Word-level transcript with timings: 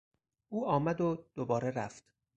او 0.49 0.67
آمد 0.67 1.01
و 1.01 1.25
دوباره 1.35 1.69
رفت. 1.71 2.03